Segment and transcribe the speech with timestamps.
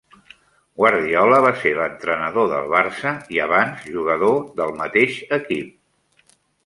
[0.83, 6.33] Guardiola va ser l'entrenador del Barça i abans jugador del mateix equip.